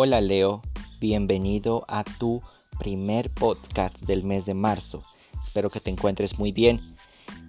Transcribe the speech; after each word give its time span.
Hola 0.00 0.20
Leo, 0.20 0.62
bienvenido 1.00 1.84
a 1.88 2.04
tu 2.04 2.40
primer 2.78 3.34
podcast 3.34 3.98
del 4.02 4.22
mes 4.22 4.46
de 4.46 4.54
marzo. 4.54 5.02
Espero 5.42 5.70
que 5.70 5.80
te 5.80 5.90
encuentres 5.90 6.38
muy 6.38 6.52
bien. 6.52 6.94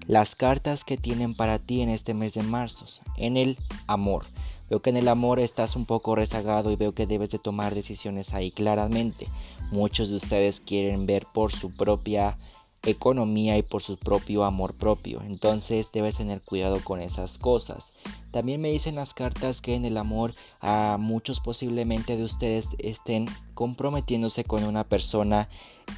Las 0.07 0.33
cartas 0.33 0.83
que 0.83 0.97
tienen 0.97 1.35
para 1.35 1.59
ti 1.59 1.81
en 1.81 1.89
este 1.89 2.15
mes 2.15 2.33
de 2.33 2.41
marzo, 2.41 2.87
en 3.17 3.37
el 3.37 3.55
amor. 3.85 4.25
Veo 4.67 4.81
que 4.81 4.89
en 4.89 4.97
el 4.97 5.09
amor 5.09 5.39
estás 5.39 5.75
un 5.75 5.85
poco 5.85 6.15
rezagado 6.15 6.71
y 6.71 6.75
veo 6.75 6.95
que 6.95 7.05
debes 7.05 7.29
de 7.29 7.37
tomar 7.37 7.75
decisiones 7.75 8.33
ahí 8.33 8.49
claramente. 8.49 9.27
Muchos 9.69 10.09
de 10.09 10.15
ustedes 10.15 10.59
quieren 10.59 11.05
ver 11.05 11.27
por 11.31 11.51
su 11.51 11.69
propia 11.69 12.35
economía 12.83 13.57
y 13.57 13.63
por 13.63 13.81
su 13.81 13.97
propio 13.97 14.43
amor 14.43 14.73
propio. 14.73 15.21
Entonces 15.21 15.91
debes 15.91 16.15
tener 16.15 16.41
cuidado 16.41 16.79
con 16.83 17.01
esas 17.01 17.37
cosas. 17.37 17.91
También 18.31 18.61
me 18.61 18.71
dicen 18.71 18.95
las 18.95 19.13
cartas 19.13 19.61
que 19.61 19.75
en 19.75 19.85
el 19.85 19.97
amor 19.97 20.33
a 20.61 20.97
muchos 20.99 21.39
posiblemente 21.39 22.15
de 22.15 22.23
ustedes 22.23 22.69
estén 22.77 23.25
comprometiéndose 23.53 24.43
con 24.43 24.63
una 24.63 24.83
persona 24.83 25.49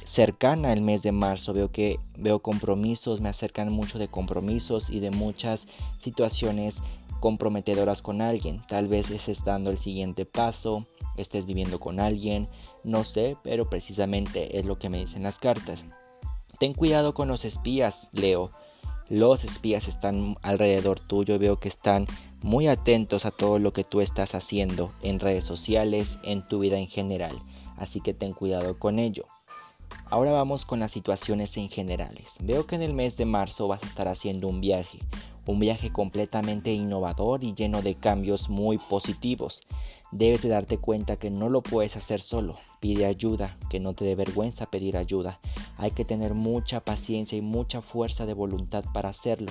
cercana 0.04 0.72
el 0.72 0.80
mes 0.80 1.02
de 1.02 1.12
marzo. 1.12 1.52
Veo 1.52 1.70
que 1.70 1.98
veo 2.16 2.38
compromisos, 2.38 3.20
me 3.20 3.28
acercan 3.28 3.72
mucho 3.72 3.98
de 3.98 4.08
compromisos 4.08 4.90
y 4.90 5.00
de 5.00 5.10
muchas 5.10 5.66
situaciones 5.98 6.80
comprometedoras 7.20 8.02
con 8.02 8.20
alguien. 8.20 8.62
Tal 8.66 8.88
vez 8.88 9.10
estés 9.10 9.44
dando 9.44 9.70
el 9.70 9.78
siguiente 9.78 10.24
paso, 10.24 10.86
estés 11.16 11.46
viviendo 11.46 11.78
con 11.78 12.00
alguien, 12.00 12.48
no 12.82 13.04
sé, 13.04 13.36
pero 13.44 13.68
precisamente 13.68 14.58
es 14.58 14.64
lo 14.64 14.76
que 14.76 14.88
me 14.88 14.98
dicen 14.98 15.22
las 15.22 15.38
cartas. 15.38 15.86
Ten 16.62 16.74
cuidado 16.74 17.12
con 17.12 17.26
los 17.26 17.44
espías, 17.44 18.08
Leo. 18.12 18.52
Los 19.08 19.42
espías 19.42 19.88
están 19.88 20.36
alrededor 20.42 21.00
tuyo 21.00 21.36
veo 21.40 21.58
que 21.58 21.66
están 21.66 22.06
muy 22.40 22.68
atentos 22.68 23.26
a 23.26 23.32
todo 23.32 23.58
lo 23.58 23.72
que 23.72 23.82
tú 23.82 24.00
estás 24.00 24.36
haciendo 24.36 24.92
en 25.02 25.18
redes 25.18 25.44
sociales, 25.44 26.20
en 26.22 26.46
tu 26.46 26.60
vida 26.60 26.78
en 26.78 26.86
general. 26.86 27.36
Así 27.78 28.00
que 28.00 28.14
ten 28.14 28.32
cuidado 28.32 28.78
con 28.78 29.00
ello. 29.00 29.26
Ahora 30.08 30.30
vamos 30.30 30.64
con 30.64 30.78
las 30.78 30.92
situaciones 30.92 31.56
en 31.56 31.68
generales. 31.68 32.36
Veo 32.40 32.64
que 32.64 32.76
en 32.76 32.82
el 32.82 32.94
mes 32.94 33.16
de 33.16 33.24
marzo 33.24 33.66
vas 33.66 33.82
a 33.82 33.86
estar 33.86 34.06
haciendo 34.06 34.46
un 34.46 34.60
viaje, 34.60 35.00
un 35.46 35.58
viaje 35.58 35.90
completamente 35.90 36.72
innovador 36.72 37.42
y 37.42 37.54
lleno 37.54 37.82
de 37.82 37.96
cambios 37.96 38.48
muy 38.48 38.78
positivos. 38.78 39.62
Debes 40.12 40.42
de 40.42 40.50
darte 40.50 40.76
cuenta 40.76 41.16
que 41.16 41.30
no 41.30 41.48
lo 41.48 41.62
puedes 41.62 41.96
hacer 41.96 42.20
solo. 42.20 42.58
Pide 42.80 43.06
ayuda, 43.06 43.56
que 43.70 43.80
no 43.80 43.94
te 43.94 44.04
dé 44.04 44.14
vergüenza 44.14 44.66
pedir 44.66 44.98
ayuda. 44.98 45.40
Hay 45.78 45.92
que 45.92 46.04
tener 46.04 46.34
mucha 46.34 46.80
paciencia 46.80 47.38
y 47.38 47.40
mucha 47.40 47.80
fuerza 47.80 48.26
de 48.26 48.34
voluntad 48.34 48.84
para 48.92 49.08
hacerlo. 49.08 49.50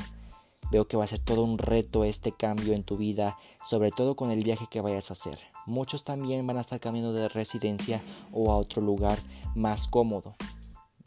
Veo 0.71 0.87
que 0.87 0.97
va 0.97 1.03
a 1.03 1.07
ser 1.07 1.17
todo 1.17 1.43
un 1.43 1.57
reto 1.57 2.03
este 2.03 2.31
cambio 2.31 2.75
en 2.75 2.83
tu 2.83 2.95
vida, 2.95 3.37
sobre 3.65 3.89
todo 3.89 4.15
con 4.15 4.29
el 4.29 4.43
viaje 4.43 4.67
que 4.69 4.81
vayas 4.81 5.09
a 5.09 5.13
hacer. 5.13 5.39
Muchos 5.65 6.03
también 6.03 6.45
van 6.45 6.57
a 6.57 6.61
estar 6.61 6.79
cambiando 6.79 7.11
de 7.11 7.27
residencia 7.27 7.99
o 8.31 8.51
a 8.51 8.57
otro 8.57 8.83
lugar 8.83 9.17
más 9.55 9.87
cómodo. 9.87 10.35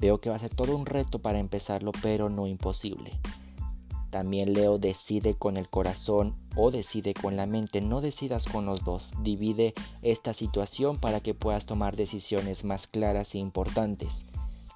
Veo 0.01 0.21
que 0.21 0.31
va 0.31 0.37
a 0.37 0.41
ser 0.41 0.51
todo 0.51 0.77
un 0.77 0.85
reto 0.85 1.21
para 1.21 1.39
empezarlo, 1.39 1.93
pero 2.03 2.29
no 2.29 2.49
imposible. 2.49 3.13
También 4.15 4.53
Leo 4.53 4.79
decide 4.79 5.35
con 5.35 5.57
el 5.57 5.69
corazón 5.69 6.37
o 6.55 6.71
decide 6.71 7.15
con 7.15 7.35
la 7.35 7.47
mente. 7.47 7.81
No 7.81 8.01
decidas 8.01 8.47
con 8.47 8.65
los 8.65 8.85
dos. 8.85 9.11
Divide 9.23 9.75
esta 10.03 10.33
situación 10.35 10.99
para 10.99 11.19
que 11.19 11.35
puedas 11.35 11.67
tomar 11.67 11.97
decisiones 11.97 12.63
más 12.63 12.87
claras 12.87 13.35
e 13.35 13.39
importantes. 13.39 14.25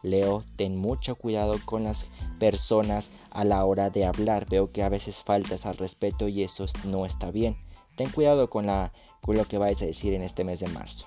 Leo, 0.03 0.43
ten 0.57 0.77
mucho 0.77 1.15
cuidado 1.15 1.55
con 1.67 1.85
las 1.85 2.07
personas 2.41 3.13
a 3.31 3.45
la 3.45 3.65
hora 3.65 3.91
de 3.91 4.07
hablar. 4.07 4.49
Veo 4.51 4.73
que 4.73 4.83
a 4.83 4.89
veces 4.89 5.23
faltas 5.23 5.67
al 5.67 5.77
respeto 5.77 6.27
y 6.27 6.43
eso 6.43 6.67
no 6.85 7.07
está 7.07 7.31
bien. 7.31 7.57
Ten 7.95 8.11
cuidado 8.11 8.51
con, 8.51 8.67
lo 8.67 9.45
que 9.45 9.59
vais 9.59 9.81
a 9.83 9.87
decir 9.87 10.15
en 10.15 10.25
este 10.25 10.43
mes 10.43 10.59
de 10.59 10.67
marzo. 10.71 11.07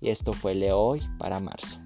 Y 0.00 0.10
esto 0.10 0.32
fue 0.32 0.54
Leo 0.54 0.78
hoy 0.78 1.02
para 1.18 1.40
marzo. 1.40 1.83